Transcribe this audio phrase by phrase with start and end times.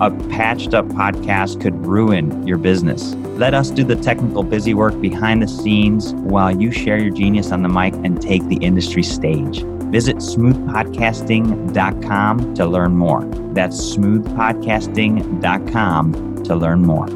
[0.00, 3.14] A patched up podcast could ruin your business.
[3.36, 7.52] Let us do the technical busy work behind the scenes while you share your genius
[7.52, 9.62] on the mic and take the industry stage.
[9.92, 13.24] Visit smoothpodcasting.com to learn more.
[13.54, 17.06] That's smoothpodcasting.com to learn more.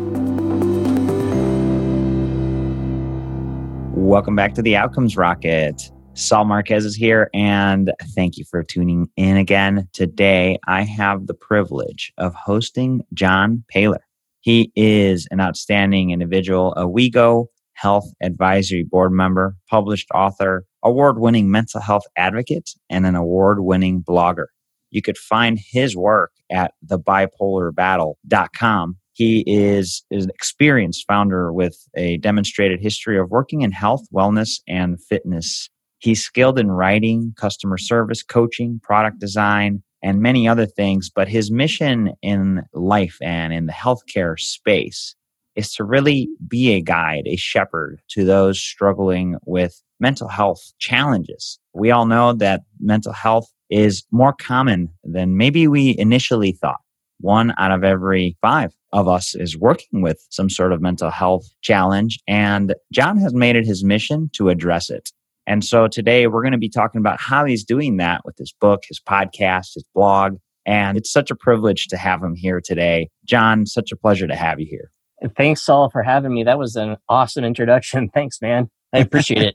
[3.92, 5.90] Welcome back to the Outcomes Rocket.
[6.18, 9.88] Saul Marquez is here, and thank you for tuning in again.
[9.92, 14.00] Today, I have the privilege of hosting John Poehler.
[14.40, 21.52] He is an outstanding individual, a WeGo Health Advisory Board member, published author, award winning
[21.52, 24.46] mental health advocate, and an award winning blogger.
[24.90, 28.96] You could find his work at thebipolarbattle.com.
[29.12, 34.60] He is, is an experienced founder with a demonstrated history of working in health, wellness,
[34.66, 41.10] and fitness He's skilled in writing, customer service, coaching, product design, and many other things.
[41.10, 45.14] But his mission in life and in the healthcare space
[45.56, 51.58] is to really be a guide, a shepherd to those struggling with mental health challenges.
[51.74, 56.80] We all know that mental health is more common than maybe we initially thought.
[57.20, 61.46] One out of every five of us is working with some sort of mental health
[61.62, 65.10] challenge, and John has made it his mission to address it.
[65.48, 68.52] And so today we're going to be talking about how he's doing that with his
[68.60, 70.36] book, his podcast, his blog.
[70.66, 73.08] And it's such a privilege to have him here today.
[73.24, 74.90] John, such a pleasure to have you here.
[75.38, 76.44] Thanks, Saul, for having me.
[76.44, 78.10] That was an awesome introduction.
[78.14, 78.68] Thanks, man.
[78.92, 79.54] I appreciate it.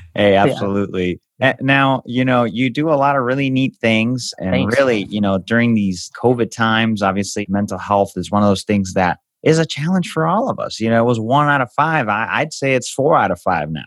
[0.14, 1.20] hey, absolutely.
[1.38, 1.56] Yeah.
[1.60, 4.32] Now, you know, you do a lot of really neat things.
[4.38, 4.78] And Thanks.
[4.78, 8.94] really, you know, during these COVID times, obviously, mental health is one of those things
[8.94, 10.80] that is a challenge for all of us.
[10.80, 12.08] You know, it was one out of five.
[12.08, 13.84] I, would say it's four out of five now.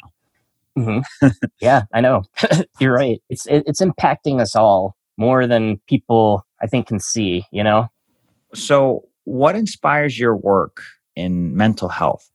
[0.78, 1.28] Mm-hmm.
[1.60, 2.24] yeah, I know.
[2.80, 3.22] You're right.
[3.30, 7.46] It's it, it's impacting us all more than people I think can see.
[7.52, 7.88] You know.
[8.54, 10.82] So, what inspires your work
[11.16, 12.30] in mental health?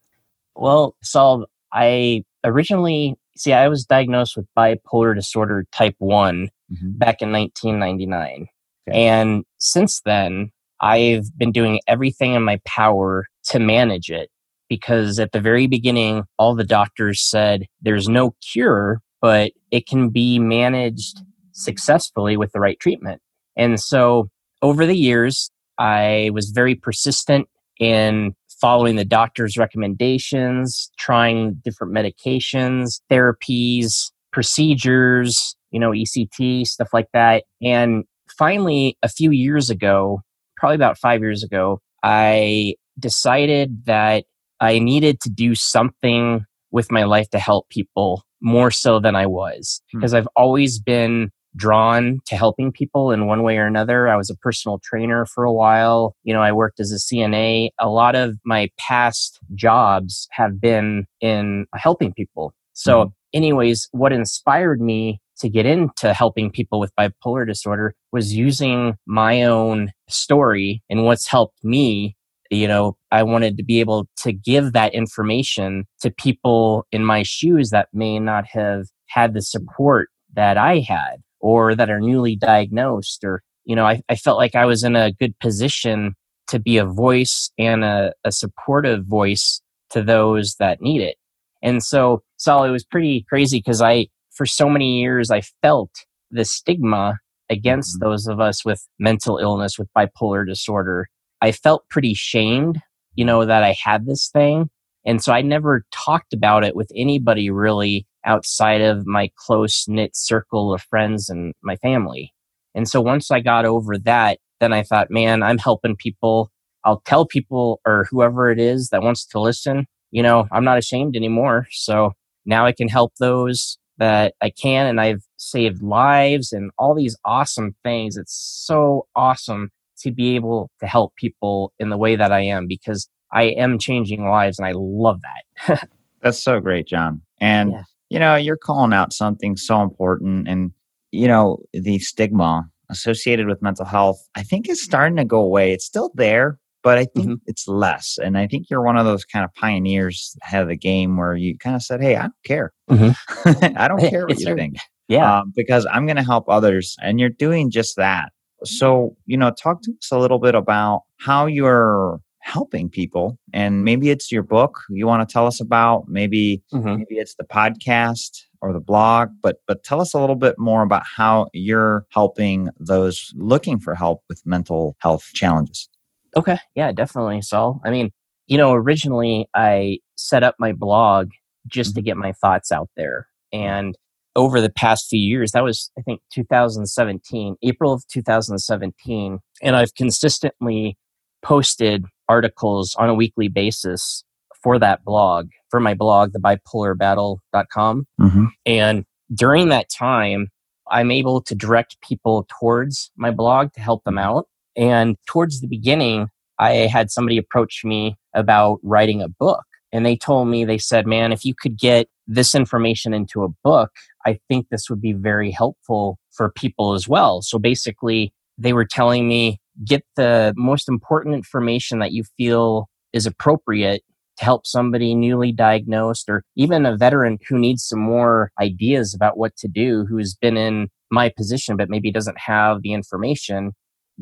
[0.55, 6.99] Well, Saul, I originally see I was diagnosed with bipolar disorder type one mm-hmm.
[6.99, 8.47] back in 1999,
[8.89, 9.07] okay.
[9.07, 14.31] and since then I've been doing everything in my power to manage it
[14.69, 20.09] because at the very beginning, all the doctors said there's no cure, but it can
[20.11, 21.19] be managed
[21.53, 23.21] successfully with the right treatment.
[23.57, 24.29] And so
[24.63, 33.01] over the years, I was very persistent in following the doctor's recommendations, trying different medications,
[33.11, 37.45] therapies, procedures, you know, ECT, stuff like that.
[37.63, 38.05] And
[38.39, 40.21] finally, a few years ago,
[40.57, 44.25] probably about five years ago, I decided that
[44.61, 49.27] I needed to do something with my life to help people more so than I
[49.27, 50.19] was because hmm.
[50.19, 54.09] I've always been drawn to helping people in one way or another.
[54.09, 56.15] I was a personal trainer for a while.
[56.23, 57.71] You know, I worked as a CNA.
[57.81, 62.53] A lot of my past jobs have been in helping people.
[62.75, 63.09] So, hmm.
[63.33, 69.43] anyways, what inspired me to get into helping people with bipolar disorder was using my
[69.43, 72.16] own story and what's helped me
[72.51, 77.23] you know, I wanted to be able to give that information to people in my
[77.23, 82.37] shoes that may not have had the support that I had or that are newly
[82.37, 86.15] diagnosed or, you know, I, I felt like I was in a good position
[86.49, 91.17] to be a voice and a, a supportive voice to those that need it.
[91.63, 95.91] And so, Saul, it was pretty crazy because I, for so many years, I felt
[96.31, 97.19] the stigma
[97.51, 98.09] against mm-hmm.
[98.09, 101.09] those of us with mental illness, with bipolar disorder,
[101.47, 102.81] I felt pretty shamed,
[103.15, 104.69] you know, that I had this thing.
[105.05, 110.17] And so I never talked about it with anybody really outside of my close knit
[110.17, 112.33] circle of friends and my family.
[112.75, 116.51] And so once I got over that, then I thought, man, I'm helping people.
[116.83, 120.79] I'll tell people or whoever it is that wants to listen, you know, I'm not
[120.79, 121.69] ashamed anymore.
[121.71, 122.15] So
[122.45, 124.89] now I can help those that I can.
[124.89, 128.17] And I've saved lives and all these awesome things.
[128.17, 132.67] It's so awesome to be able to help people in the way that I am
[132.67, 135.89] because I am changing lives and I love that.
[136.23, 137.23] That's so great, John.
[137.41, 137.83] And, yeah.
[138.09, 140.49] you know, you're calling out something so important.
[140.49, 140.73] And,
[141.13, 145.73] you know, the stigma associated with mental health, I think is starting to go away.
[145.73, 147.35] It's still there, but I think mm-hmm.
[147.47, 148.19] it's less.
[148.23, 151.35] And I think you're one of those kind of pioneers ahead of the game where
[151.35, 152.73] you kind of said, Hey, I don't care.
[152.91, 153.75] Mm-hmm.
[153.77, 154.77] I don't care what you think.
[155.09, 155.41] Yeah.
[155.41, 156.97] Um, because I'm going to help others.
[157.01, 158.31] And you're doing just that.
[158.65, 163.83] So, you know, talk to us a little bit about how you're helping people and
[163.83, 166.99] maybe it's your book you want to tell us about maybe mm-hmm.
[166.99, 170.85] maybe it's the podcast or the blog but but tell us a little bit more
[170.85, 175.89] about how you're helping those looking for help with mental health challenges
[176.37, 178.13] okay yeah definitely so i mean
[178.47, 181.33] you know originally i set up my blog
[181.67, 181.97] just mm-hmm.
[181.97, 183.99] to get my thoughts out there and
[184.37, 189.95] over the past few years that was i think 2017 april of 2017 and i've
[189.95, 190.97] consistently
[191.43, 194.25] posted articles on a weekly basis
[194.67, 198.07] for that blog, for my blog, the bipolarbattle.com.
[198.21, 198.45] Mm-hmm.
[198.65, 200.49] And during that time,
[200.91, 204.49] I'm able to direct people towards my blog to help them out.
[204.77, 209.65] And towards the beginning, I had somebody approach me about writing a book.
[209.93, 213.49] And they told me, they said, man, if you could get this information into a
[213.63, 213.93] book,
[214.27, 217.43] I think this would be very helpful for people as well.
[217.43, 223.27] So basically, they were telling me get the most important information that you feel is
[223.27, 224.03] appropriate
[224.39, 229.39] to help somebody newly diagnosed or even a veteran who needs some more ideas about
[229.39, 233.73] what to do who's been in my position but maybe doesn't have the information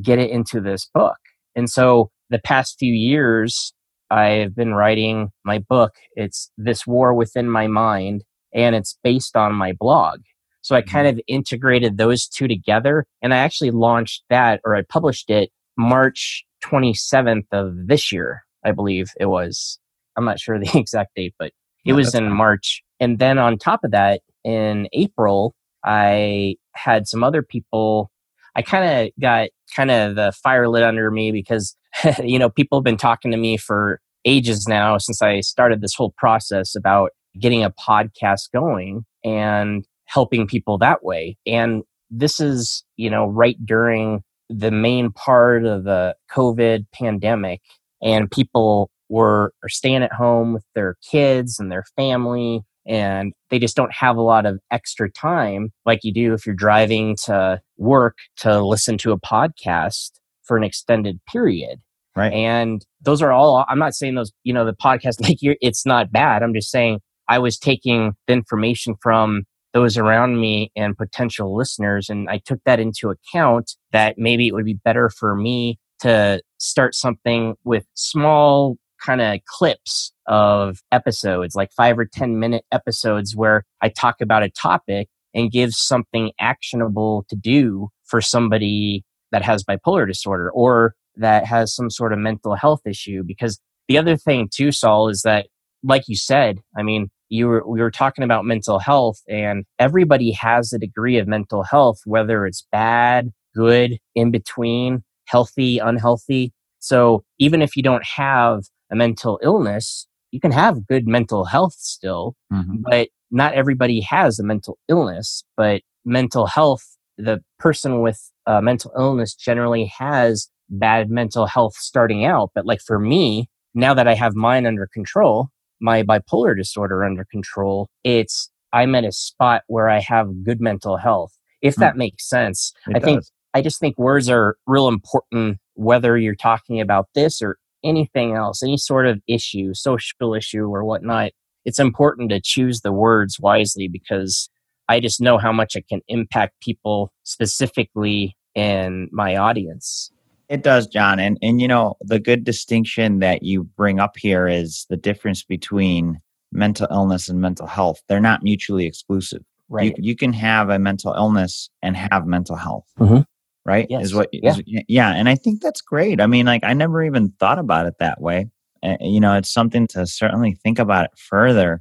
[0.02, 1.16] get it into this book.
[1.56, 3.72] And so the past few years
[4.10, 5.92] i've been writing my book.
[6.14, 8.22] It's this war within my mind
[8.54, 10.20] and it's based on my blog
[10.62, 11.18] so I kind mm-hmm.
[11.18, 16.44] of integrated those two together and I actually launched that or I published it March
[16.64, 19.78] 27th of this year, I believe it was.
[20.16, 21.52] I'm not sure the exact date, but it
[21.84, 22.32] yeah, was in fine.
[22.32, 22.82] March.
[23.00, 25.54] And then on top of that, in April,
[25.84, 28.10] I had some other people.
[28.56, 31.76] I kind of got kind of the fire lit under me because,
[32.22, 35.94] you know, people have been talking to me for ages now since I started this
[35.94, 39.04] whole process about getting a podcast going.
[39.24, 41.36] And helping people that way.
[41.46, 47.60] And this is, you know, right during the main part of the COVID pandemic
[48.02, 53.58] and people were are staying at home with their kids and their family and they
[53.58, 57.60] just don't have a lot of extra time like you do if you're driving to
[57.76, 60.10] work to listen to a podcast
[60.42, 61.80] for an extended period
[62.16, 65.56] right and those are all i'm not saying those you know the podcast like you're
[65.60, 66.98] it's not bad i'm just saying
[67.28, 69.44] i was taking the information from
[69.74, 72.08] those around me and potential listeners.
[72.08, 76.40] And I took that into account that maybe it would be better for me to
[76.58, 83.34] start something with small kind of clips of episodes, like five or 10 minute episodes
[83.36, 89.42] where I talk about a topic and give something actionable to do for somebody that
[89.42, 93.24] has bipolar disorder or that has some sort of mental health issue.
[93.26, 95.48] Because the other thing too, Saul, is that,
[95.82, 100.30] like you said, I mean, you were we were talking about mental health and everybody
[100.32, 106.52] has a degree of mental health whether it's bad good in between healthy unhealthy.
[106.80, 111.74] So even if you don't have a mental illness you can have good mental health
[111.74, 112.76] still mm-hmm.
[112.82, 115.44] but not everybody has a mental illness.
[115.56, 116.84] But mental health
[117.16, 122.50] the person with a mental illness generally has bad mental health starting out.
[122.54, 125.48] But like for me now that i have mine under control
[125.80, 130.96] my bipolar disorder under control, it's I'm at a spot where I have good mental
[130.96, 131.32] health.
[131.62, 131.80] If hmm.
[131.82, 131.98] that mm.
[131.98, 132.72] makes sense.
[132.88, 133.04] It I does.
[133.04, 138.32] think I just think words are real important whether you're talking about this or anything
[138.34, 141.30] else, any sort of issue, social issue or whatnot.
[141.64, 144.48] It's important to choose the words wisely because
[144.88, 150.10] I just know how much it can impact people specifically in my audience.
[150.48, 151.18] It does, John.
[151.18, 155.42] And and you know, the good distinction that you bring up here is the difference
[155.42, 156.20] between
[156.52, 158.02] mental illness and mental health.
[158.08, 159.42] They're not mutually exclusive.
[159.68, 159.94] Right.
[159.96, 162.84] You, you can have a mental illness and have mental health.
[162.98, 163.20] Mm-hmm.
[163.66, 163.86] Right?
[163.88, 164.04] Yes.
[164.04, 164.50] Is what yeah.
[164.50, 166.20] Is, yeah, and I think that's great.
[166.20, 168.50] I mean, like I never even thought about it that way.
[168.82, 171.80] Uh, you know, it's something to certainly think about it further.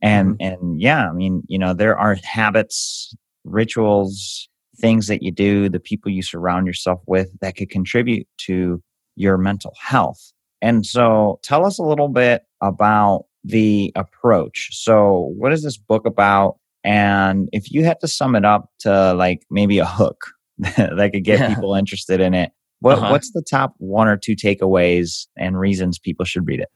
[0.00, 0.62] And mm-hmm.
[0.62, 3.12] and yeah, I mean, you know, there are habits,
[3.44, 8.82] rituals, things that you do, the people you surround yourself with that could contribute to
[9.16, 10.32] your mental health.
[10.62, 14.70] And so tell us a little bit about the approach.
[14.72, 16.58] So, what is this book about?
[16.84, 21.24] And if you had to sum it up to like maybe a hook that could
[21.24, 21.54] get yeah.
[21.54, 23.10] people interested in it, what, uh-huh.
[23.10, 26.68] what's the top one or two takeaways and reasons people should read it?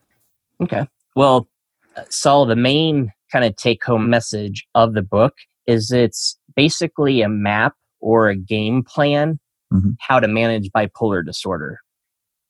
[0.63, 0.87] Okay.
[1.15, 1.49] Well,
[1.97, 5.35] uh, Saul, the main kind of take home message of the book
[5.67, 9.39] is it's basically a map or a game plan
[9.73, 9.91] mm-hmm.
[10.01, 11.79] how to manage bipolar disorder.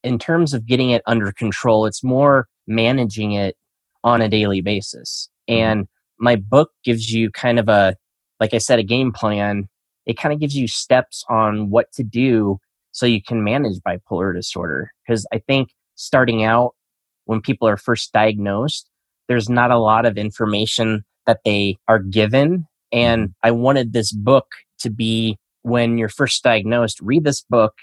[0.02, 3.57] in terms of getting it under control, it's more managing it
[4.02, 5.28] on a daily basis.
[5.49, 5.62] Mm-hmm.
[5.62, 5.88] And
[6.19, 7.97] my book gives you kind of a,
[8.38, 9.69] like I said, a game plan.
[10.07, 12.59] It kind of gives you steps on what to do
[12.92, 14.90] so you can manage bipolar disorder.
[15.07, 16.75] Because I think starting out,
[17.26, 18.88] when people are first diagnosed,
[19.28, 22.66] there's not a lot of information that they are given.
[22.90, 23.47] And mm-hmm.
[23.47, 24.47] I wanted this book
[24.81, 27.75] to be when you're first diagnosed, read this book.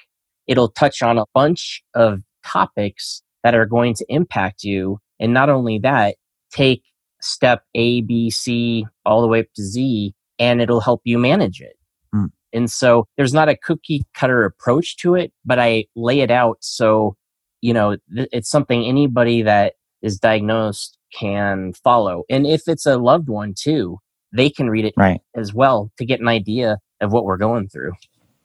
[0.47, 4.99] It'll touch on a bunch of topics that are going to impact you.
[5.19, 6.15] And not only that,
[6.51, 6.83] take
[7.21, 11.61] step A, B, C, all the way up to Z, and it'll help you manage
[11.61, 11.77] it.
[12.13, 12.31] Mm.
[12.53, 16.57] And so there's not a cookie cutter approach to it, but I lay it out
[16.61, 17.15] so,
[17.61, 22.23] you know, th- it's something anybody that is diagnosed can follow.
[22.29, 23.97] And if it's a loved one too,
[24.33, 25.21] they can read it right.
[25.35, 27.93] as well to get an idea of what we're going through.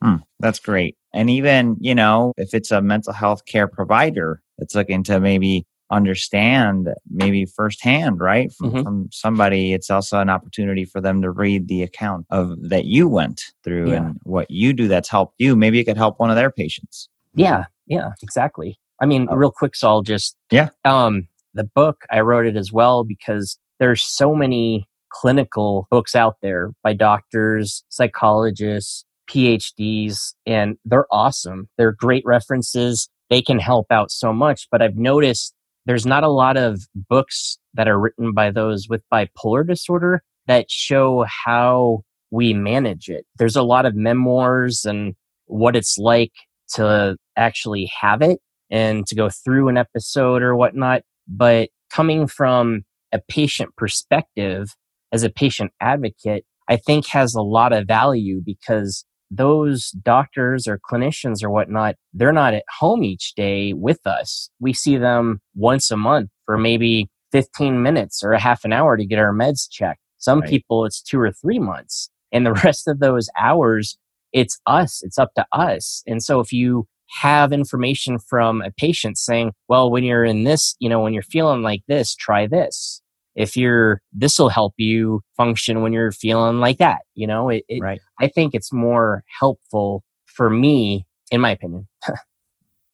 [0.03, 0.97] Hmm, that's great.
[1.15, 5.65] And even, you know, if it's a mental health care provider that's looking to maybe
[5.93, 8.51] understand maybe firsthand, right?
[8.53, 8.83] From, mm-hmm.
[8.83, 13.07] from somebody, it's also an opportunity for them to read the account of that you
[13.07, 13.97] went through yeah.
[13.97, 15.55] and what you do that's helped you.
[15.55, 17.09] Maybe it could help one of their patients.
[17.35, 18.79] Yeah, yeah, exactly.
[19.01, 19.37] I mean, oh.
[19.37, 20.71] real quick, so I'll just yeah.
[20.85, 26.37] Um, the book I wrote it as well because there's so many clinical books out
[26.43, 31.69] there by doctors, psychologists, PhDs, and they're awesome.
[31.79, 33.09] They're great references.
[33.31, 34.69] They can help out so much.
[34.71, 35.55] But I've noticed
[35.87, 40.71] there's not a lot of books that are written by those with bipolar disorder that
[40.71, 43.25] show how we manage it.
[43.39, 45.15] There's a lot of memoirs and
[45.47, 46.33] what it's like
[46.75, 48.41] to actually have it
[48.71, 51.03] and to go through an episode or whatnot.
[51.29, 54.75] But coming from a patient perspective,
[55.13, 60.79] as a patient advocate, I think has a lot of value because those doctors or
[60.79, 64.51] clinicians or whatnot, they're not at home each day with us.
[64.61, 68.97] We see them once a month for maybe 15 minutes or a half an hour
[68.97, 70.01] to get our meds checked.
[70.19, 70.51] Some right.
[70.51, 72.11] people, it's two or three months.
[72.31, 73.97] And the rest of those hours,
[74.33, 76.03] it's us, it's up to us.
[76.07, 76.87] And so if you
[77.21, 81.23] have information from a patient saying, well, when you're in this, you know, when you're
[81.23, 83.02] feeling like this, try this
[83.35, 87.49] if you're this will help you function when you're feeling like that you know?
[87.49, 88.01] It, it, right.
[88.21, 91.89] I think it's more helpful for me in my opinion.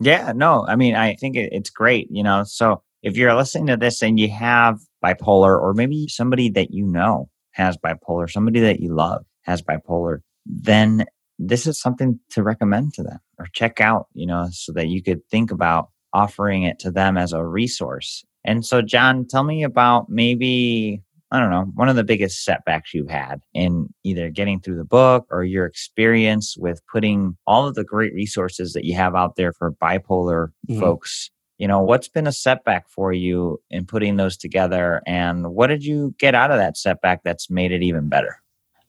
[0.01, 2.45] Yeah no i mean i think it, it's great you know?
[2.45, 6.87] So if you're listening to this and you have bipolar or maybe somebody that you
[6.87, 11.05] know has bipolar somebody that you love has bipolar then
[11.39, 15.03] this is something to recommend to them or check out you know so that you
[15.03, 19.63] could think about offering it to them as a resource and so, John, tell me
[19.63, 24.61] about maybe, I don't know, one of the biggest setbacks you've had in either getting
[24.61, 28.95] through the book or your experience with putting all of the great resources that you
[28.95, 30.81] have out there for bipolar mm-hmm.
[30.81, 31.31] folks.
[31.59, 35.03] You know, what's been a setback for you in putting those together?
[35.07, 38.41] And what did you get out of that setback that's made it even better?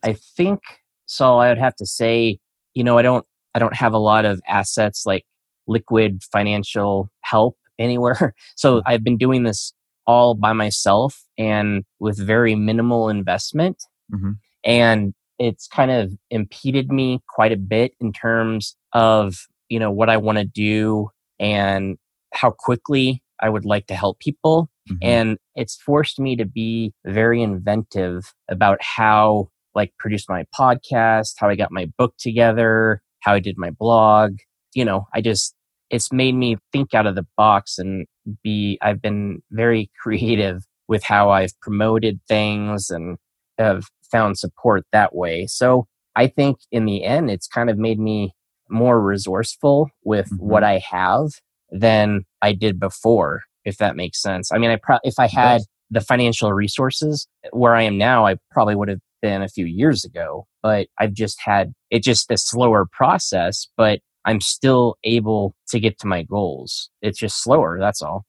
[0.04, 0.62] I think
[1.08, 1.40] so.
[1.40, 2.40] I would have to say,
[2.76, 3.26] you know, I don't,
[3.56, 5.26] I don't have a lot of assets like
[5.68, 8.36] liquid financial help anywhere.
[8.56, 9.74] So I've been doing this
[10.06, 13.84] all by myself and with very minimal investment.
[14.14, 14.32] Mm-hmm.
[14.64, 19.36] And it's kind of impeded me quite a bit in terms of,
[19.70, 21.10] you know, what I want to do
[21.40, 21.98] and
[22.34, 24.70] how quickly I would like to help people.
[24.90, 24.98] Mm-hmm.
[25.02, 31.50] And it's forced me to be very inventive about how like produce my podcast, how
[31.50, 34.40] I got my book together, how I did my blog.
[34.74, 35.56] You know, I just
[35.90, 38.06] it's made me think out of the box and
[38.44, 43.18] be I've been very creative with how I've promoted things and
[43.58, 45.46] have found support that way.
[45.48, 48.34] So I think in the end it's kind of made me
[48.70, 50.48] more resourceful with mm-hmm.
[50.48, 51.30] what I have
[51.72, 54.52] than I did before if that makes sense.
[54.52, 58.38] I mean I pro- if I had the financial resources where I am now I
[58.52, 62.38] probably would have been a few years ago, but I've just had it just a
[62.38, 66.92] slower process, but I'm still able to get to my goals.
[67.02, 67.80] It's just slower.
[67.80, 68.28] That's all.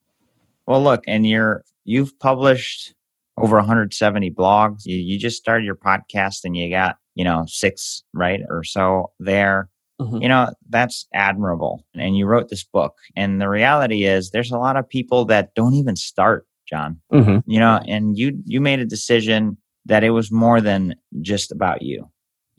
[0.66, 2.94] Well, look, and you're you've published
[3.36, 4.86] over 170 blogs.
[4.86, 9.12] You, you just started your podcast and you got you know six right or so
[9.20, 9.68] there.
[10.00, 10.22] Mm-hmm.
[10.22, 11.84] You know that's admirable.
[11.94, 12.96] And you wrote this book.
[13.14, 16.98] And the reality is, there's a lot of people that don't even start, John.
[17.12, 17.50] Mm-hmm.
[17.50, 21.82] You know, and you you made a decision that it was more than just about
[21.82, 22.08] you.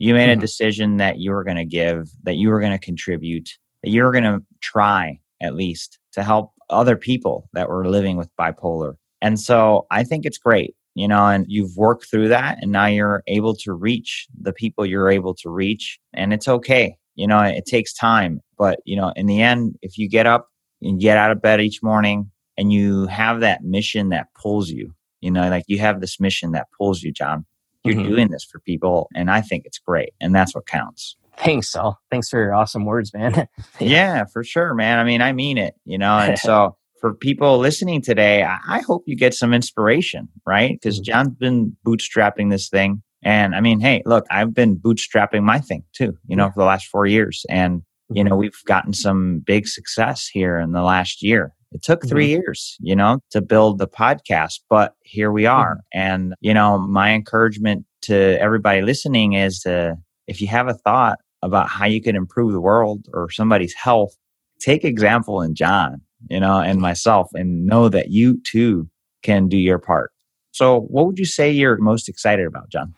[0.02, 0.38] You made mm-hmm.
[0.38, 3.50] a decision that you were going to give, that you were going to contribute,
[3.84, 8.16] that you were going to try at least to help other people that were living
[8.16, 8.94] with bipolar.
[9.20, 12.86] And so I think it's great, you know, and you've worked through that and now
[12.86, 16.00] you're able to reach the people you're able to reach.
[16.12, 16.96] And it's okay.
[17.14, 20.48] You know, it takes time, but, you know, in the end, if you get up
[20.82, 22.28] and get out of bed each morning
[22.58, 24.92] and you have that mission that pulls you.
[25.20, 27.46] You know, like you have this mission that pulls you, John.
[27.84, 28.08] You're mm-hmm.
[28.08, 31.16] doing this for people, and I think it's great, and that's what counts.
[31.38, 31.98] Thanks, Saul.
[32.10, 33.48] Thanks for your awesome words, man.
[33.80, 34.98] yeah, for sure, man.
[34.98, 39.02] I mean, I mean it, you know, and so for people listening today, I hope
[39.06, 40.78] you get some inspiration, right?
[40.80, 41.10] Because mm-hmm.
[41.10, 43.02] John's been bootstrapping this thing.
[43.24, 46.52] And I mean, hey, look, I've been bootstrapping my thing too, you know, yeah.
[46.52, 47.44] for the last four years.
[47.50, 48.40] And, you know, mm-hmm.
[48.40, 51.52] we've gotten some big success here in the last year.
[51.72, 52.30] It took 3 mm-hmm.
[52.30, 55.76] years, you know, to build the podcast, but here we are.
[55.76, 55.98] Mm-hmm.
[56.00, 61.18] And, you know, my encouragement to everybody listening is to, if you have a thought
[61.42, 64.14] about how you can improve the world or somebody's health,
[64.60, 66.00] take example in John,
[66.30, 68.88] you know, and myself and know that you too
[69.22, 70.12] can do your part.
[70.52, 72.94] So, what would you say you're most excited about, John?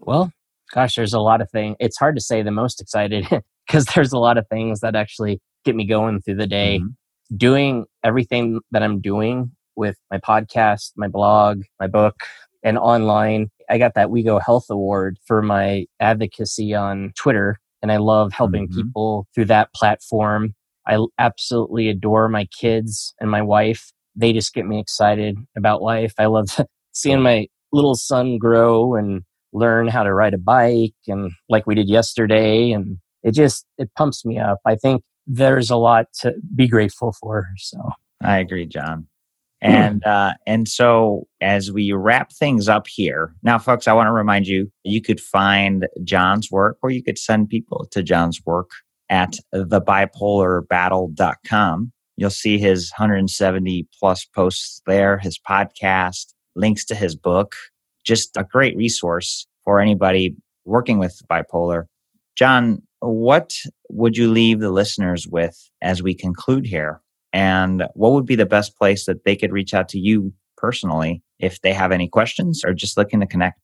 [0.00, 0.32] Well,
[0.72, 1.76] gosh, there's a lot of things.
[1.78, 3.26] It's hard to say the most excited
[3.66, 6.78] because there's a lot of things that actually get me going through the day.
[6.80, 6.88] Mm-hmm
[7.34, 12.16] doing everything that I'm doing with my podcast, my blog, my book,
[12.62, 13.48] and online.
[13.68, 18.68] I got that WeGo Health Award for my advocacy on Twitter, and I love helping
[18.68, 18.80] mm-hmm.
[18.80, 20.54] people through that platform.
[20.86, 23.92] I absolutely adore my kids and my wife.
[24.14, 26.14] They just get me excited about life.
[26.18, 26.46] I love
[26.92, 31.74] seeing my little son grow and learn how to ride a bike and like we
[31.74, 34.58] did yesterday and it just it pumps me up.
[34.64, 37.48] I think there's a lot to be grateful for.
[37.58, 37.78] So
[38.22, 39.06] I agree, John.
[39.62, 44.12] And uh, and so as we wrap things up here, now, folks, I want to
[44.12, 48.68] remind you you could find John's work, or you could send people to John's work
[49.08, 51.92] at thebipolarbattle.com.
[52.18, 57.54] You'll see his 170 plus posts there, his podcast, links to his book,
[58.04, 61.84] just a great resource for anybody working with bipolar.
[62.36, 63.52] John, what
[63.88, 67.00] would you leave the listeners with as we conclude here?
[67.32, 71.22] And what would be the best place that they could reach out to you personally
[71.38, 73.60] if they have any questions or just looking to connect?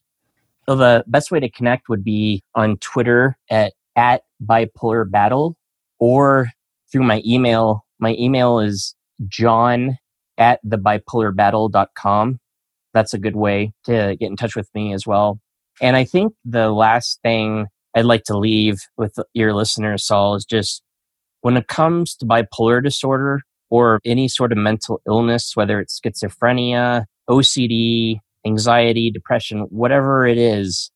[0.69, 5.57] So the best way to connect would be on Twitter at, at bipolar battle
[5.99, 6.49] or
[6.90, 7.85] through my email.
[7.99, 8.95] My email is
[9.27, 9.99] john
[10.38, 12.38] at thebipolarbattle.com.
[12.95, 15.40] That's a good way to get in touch with me as well.
[15.81, 20.45] And I think the last thing I'd like to leave with your listeners, Saul, is
[20.45, 20.83] just
[21.43, 27.05] when it comes to bipolar disorder or any sort of mental illness, whether it's schizophrenia,
[27.29, 30.91] OCD, anxiety, depression, whatever it is,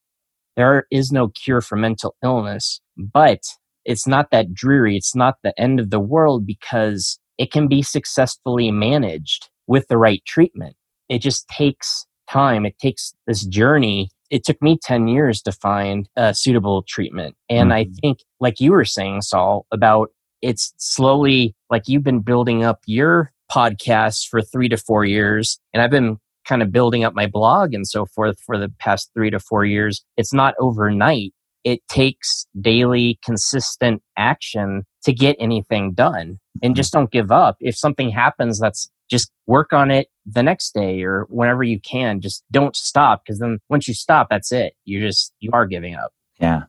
[0.56, 2.80] there is no cure for mental illness.
[2.96, 3.40] But
[3.84, 4.96] it's not that dreary.
[4.96, 9.98] It's not the end of the world because it can be successfully managed with the
[9.98, 10.76] right treatment.
[11.08, 12.66] It just takes time.
[12.66, 17.36] It takes this journey it took me 10 years to find a suitable treatment.
[17.48, 17.90] And mm-hmm.
[17.90, 20.10] I think, like you were saying, Saul, about
[20.42, 25.58] it's slowly like you've been building up your podcast for three to four years.
[25.72, 29.10] And I've been kind of building up my blog and so forth for the past
[29.14, 30.04] three to four years.
[30.16, 31.32] It's not overnight.
[31.64, 36.38] It takes daily, consistent action to get anything done.
[36.62, 36.74] And mm-hmm.
[36.74, 37.56] just don't give up.
[37.60, 42.20] If something happens that's just work on it the next day or whenever you can.
[42.20, 44.74] Just don't stop because then once you stop, that's it.
[44.84, 46.12] You just, you are giving up.
[46.40, 46.62] Yeah.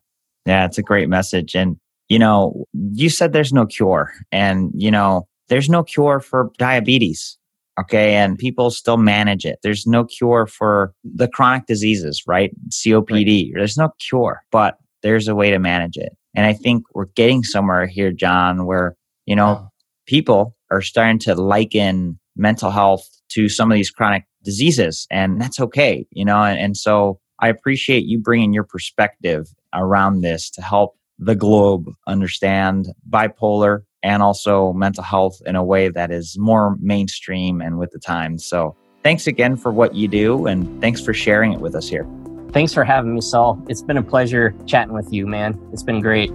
[0.45, 0.65] Yeah.
[0.65, 1.55] It's a great message.
[1.55, 1.77] And,
[2.09, 7.37] you know, you said there's no cure and, you know, there's no cure for diabetes.
[7.79, 8.15] Okay.
[8.15, 9.59] And people still manage it.
[9.61, 12.51] There's no cure for the chronic diseases, right?
[12.71, 13.45] COPD.
[13.45, 13.51] Right.
[13.55, 16.13] There's no cure, but there's a way to manage it.
[16.35, 18.95] And I think we're getting somewhere here, John, where,
[19.25, 19.69] you know,
[20.07, 25.59] people are starting to liken mental health to some of these chronic diseases and that's
[25.59, 30.61] okay you know and, and so i appreciate you bringing your perspective around this to
[30.61, 36.77] help the globe understand bipolar and also mental health in a way that is more
[36.79, 38.45] mainstream and with the times.
[38.45, 42.07] So thanks again for what you do and thanks for sharing it with us here.
[42.51, 43.61] Thanks for having me saul.
[43.67, 45.59] It's been a pleasure chatting with you man.
[45.73, 46.31] It's been great.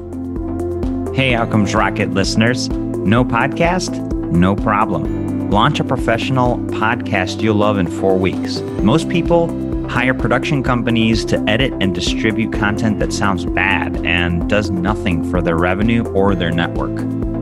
[1.15, 2.69] Hey outcomes rocket listeners?
[2.69, 4.13] No podcast?
[4.33, 8.61] No problem Launch a professional podcast you'll love in four weeks.
[8.81, 9.49] Most people
[9.87, 15.43] hire production companies to edit and distribute content that sounds bad and does nothing for
[15.43, 16.95] their revenue or their network.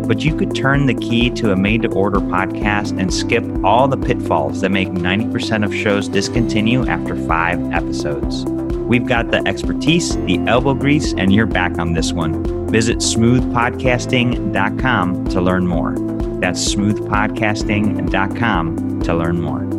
[0.09, 3.87] But you could turn the key to a made to order podcast and skip all
[3.87, 8.45] the pitfalls that make 90% of shows discontinue after five episodes.
[8.45, 12.69] We've got the expertise, the elbow grease, and you're back on this one.
[12.73, 16.10] Visit smoothpodcasting.com to learn more.
[16.41, 19.70] That's smoothpodcasting.com to learn more.